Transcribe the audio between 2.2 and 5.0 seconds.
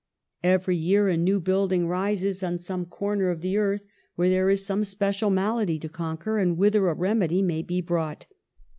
in some corner of the earth where there is some